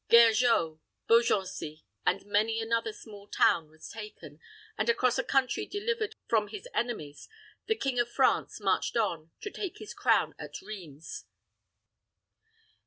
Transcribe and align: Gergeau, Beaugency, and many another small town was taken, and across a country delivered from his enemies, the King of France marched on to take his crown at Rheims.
Gergeau, 0.09 0.79
Beaugency, 1.07 1.83
and 2.07 2.25
many 2.25 2.59
another 2.59 2.91
small 2.91 3.27
town 3.27 3.69
was 3.69 3.87
taken, 3.87 4.39
and 4.75 4.89
across 4.89 5.19
a 5.19 5.23
country 5.23 5.67
delivered 5.67 6.15
from 6.27 6.47
his 6.47 6.67
enemies, 6.73 7.29
the 7.67 7.75
King 7.75 7.99
of 7.99 8.09
France 8.11 8.59
marched 8.59 8.97
on 8.97 9.29
to 9.41 9.51
take 9.51 9.77
his 9.77 9.93
crown 9.93 10.33
at 10.39 10.59
Rheims. 10.59 11.25